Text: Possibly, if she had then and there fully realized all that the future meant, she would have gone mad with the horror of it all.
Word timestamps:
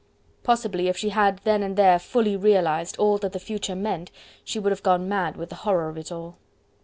Possibly, 0.41 0.87
if 0.87 0.97
she 0.97 1.09
had 1.09 1.37
then 1.43 1.61
and 1.61 1.75
there 1.77 1.99
fully 1.99 2.35
realized 2.35 2.97
all 2.97 3.19
that 3.19 3.33
the 3.33 3.39
future 3.39 3.75
meant, 3.75 4.09
she 4.43 4.57
would 4.57 4.71
have 4.71 4.81
gone 4.81 5.07
mad 5.07 5.37
with 5.37 5.49
the 5.49 5.57
horror 5.57 5.89
of 5.89 5.97
it 5.99 6.11
all. 6.11 6.37